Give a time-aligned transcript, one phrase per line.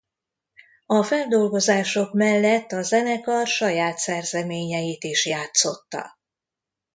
[0.85, 6.17] A feldolgozások mellett a zenekar saját szerzeményeit is játszotta.